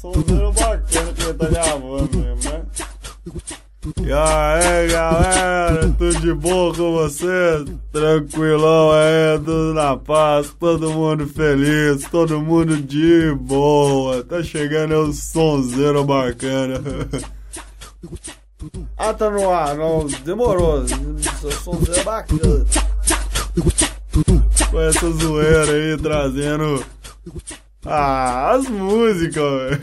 [0.00, 2.62] Sonzeira bacana que tá gravando mesmo, né?
[4.02, 7.64] E aí, galera, tudo de boa com vocês?
[7.90, 14.22] Tranquilão aí, tudo na paz, todo mundo feliz, todo mundo de boa.
[14.22, 16.80] Tá chegando aí um sonzeiro bacana.
[18.98, 20.86] Ah, tá no ar, não, demorou.
[20.86, 22.66] Sonzeiro bacana.
[24.70, 26.84] Com essa zoeira aí, trazendo
[27.84, 29.78] ah, as músicas.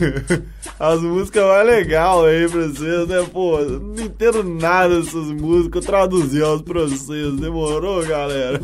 [0.79, 3.28] As músicas mais legais aí pra vocês, né?
[3.33, 5.83] Pô, não entendo nada dessas músicas.
[5.83, 7.33] Eu traduzi elas pra vocês.
[7.39, 8.61] Demorou, galera?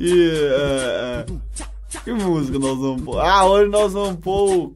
[0.00, 0.30] E.
[0.30, 3.20] É, é, que música nós vamos pôr?
[3.20, 4.72] Ah, hoje nós vamos pôr.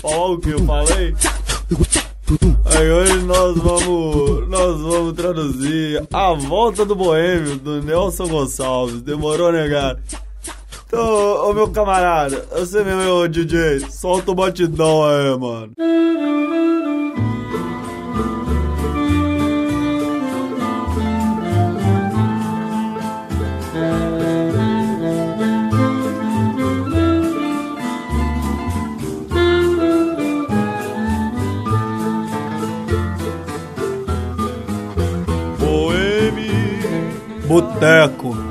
[0.00, 1.14] Falar o que eu falei?
[2.64, 4.48] Aí hoje nós vamos.
[4.48, 9.02] Nós vamos traduzir A Volta do Boêmio, do Nelson Gonçalves.
[9.02, 10.02] Demorou, né, cara?
[10.96, 15.72] Ô, ô meu camarada, você mesmo, DJ, solta o batidão aí, mano.
[37.46, 38.43] Boteco.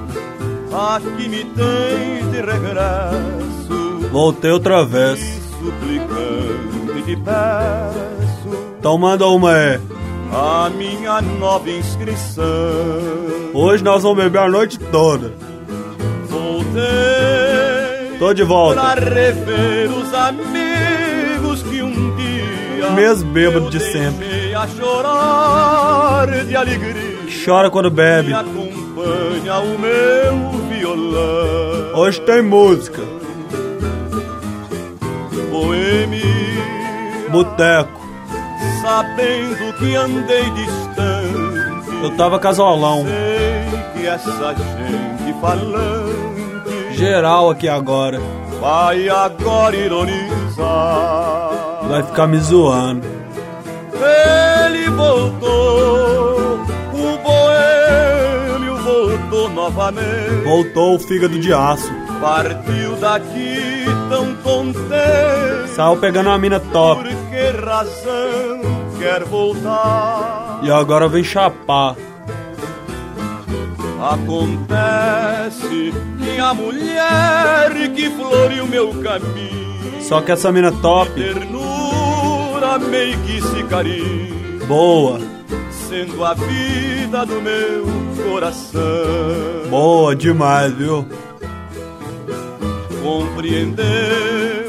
[0.83, 4.09] Aqui me tens de regresso.
[4.11, 5.17] Voltei outra vez.
[5.57, 8.57] Suplicando e te peço.
[8.79, 9.79] Então manda uma aí.
[10.31, 12.43] A minha nova inscrição.
[13.53, 15.31] Hoje nós vamos beber a noite toda.
[16.27, 16.83] Voltei.
[18.19, 18.81] Tô de volta.
[18.81, 22.89] Pra rever os amigos que um dia.
[22.91, 24.53] Mesmo bêbado de sempre.
[24.53, 27.13] A chorar de alegria.
[27.45, 28.27] Chora quando bebe.
[28.29, 30.12] Me acompanha o meu.
[31.95, 33.01] Hoje tem música.
[35.49, 36.23] Boêmia.
[37.29, 38.01] Boteco.
[38.81, 42.03] Sabendo que andei distante.
[42.03, 43.05] Eu tava casolão.
[43.05, 46.95] Sei que essa gente falante.
[46.95, 48.19] Geral aqui agora.
[48.59, 51.49] Vai agora ironizar.
[51.87, 53.07] Vai ficar me zoando.
[53.93, 55.82] Ele voltou.
[60.43, 61.91] Voltou o fígado de aço.
[62.21, 65.69] Partiu daqui tão contente.
[65.75, 67.03] Saiu pegando uma mina top.
[67.03, 68.61] Por que razão
[68.99, 70.59] quer voltar?
[70.63, 71.95] E agora vem chapar.
[74.01, 80.01] Acontece que a mulher que floreou meu caminho.
[80.01, 81.11] Só que essa mina top.
[81.11, 84.65] Ternura meio que se carinho.
[84.67, 85.19] Boa.
[85.71, 88.81] Sendo a vida do meu coração.
[89.69, 91.05] Boa demais, viu?
[93.01, 93.85] Compreendeu.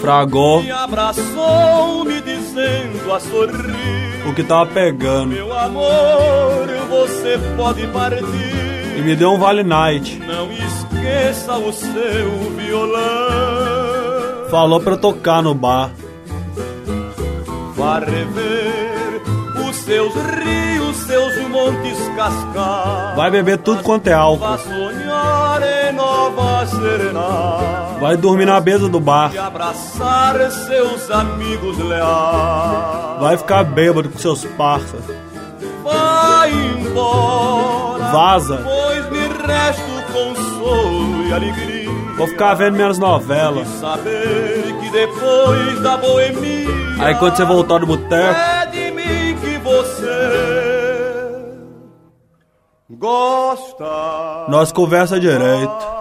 [0.00, 0.62] Fragou.
[0.62, 4.28] Me abraçou me dizendo a sorrir.
[4.28, 5.28] O que tava pegando.
[5.28, 8.98] Meu amor, você pode partir.
[8.98, 10.18] E me deu um Vale Night.
[10.26, 14.48] Não esqueça o seu violão.
[14.50, 15.90] Falou pra tocar no bar.
[17.76, 18.83] Vá rever
[19.84, 23.16] seus rios, seus montes cascados.
[23.16, 24.58] Vai beber tudo quanto é álcool.
[28.00, 29.30] Vai dormir na mesa do bar.
[33.20, 34.96] Vai ficar bêbado com seus parça.
[35.82, 38.04] Vai embora.
[38.04, 38.60] Vaza.
[38.64, 41.90] Pois me resta o consolo e alegria.
[42.16, 43.68] Vou ficar vendo minhas novelas.
[47.00, 48.63] Aí quando você voltar do boteco.
[52.94, 54.46] Gosta.
[54.48, 55.94] Nós conversa direito.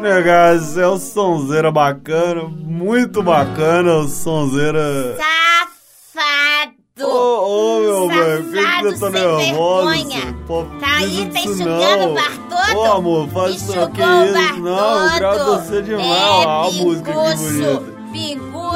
[0.00, 5.16] Negado, é um sonzeira bacana, muito bacana, o sonzeira.
[5.16, 6.76] Safado!
[7.02, 10.34] Ô, ô, meu bem, por que você tá nervosa?
[10.46, 12.78] Pô, Tá aí, tá enxugando o bar todo?
[12.78, 14.60] Ô, amor, faz isso aqui, o isso.
[14.60, 15.62] Não, todo.
[15.62, 16.06] você demais.
[16.06, 17.96] É, Ó, a música que bonita.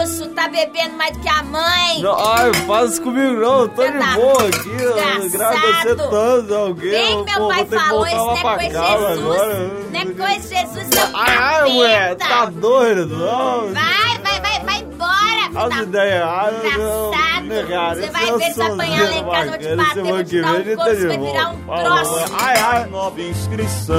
[0.00, 2.00] Pinguço, tá bebendo mais do que a mãe.
[2.00, 5.28] Não, ai, faz isso comigo não, tô Você de tá boa aqui, eu gravo você
[5.28, 6.10] desgraçado.
[6.10, 7.24] tanto, alguém.
[7.24, 9.18] Que meu pô, pai falou, isso não é coisa de Jesus.
[9.20, 9.70] agora.
[9.90, 12.28] Não é coisa de Jesus, seu Ai, mulher, capeta.
[12.28, 13.72] tá doido, não?
[13.72, 16.24] Vai, vai, vai, vai embora, filho As da ideias
[16.78, 17.10] não.
[17.10, 17.46] Desgraçado.
[17.46, 20.40] Negado, Você vai ver se apanhar lá em casa, eu vou te bater, vou te
[20.40, 22.34] dar um couro, você vai virar um troço.
[22.40, 22.86] Ai, ai.
[22.86, 23.96] Nova inscrição.